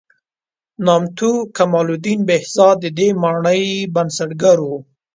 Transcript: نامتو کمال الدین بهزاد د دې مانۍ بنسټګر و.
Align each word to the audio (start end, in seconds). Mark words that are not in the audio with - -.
نامتو 0.85 1.31
کمال 1.57 1.87
الدین 1.93 2.19
بهزاد 2.27 2.75
د 2.81 2.85
دې 2.97 3.07
مانۍ 3.21 3.63
بنسټګر 3.93 4.57
و. 4.63 4.69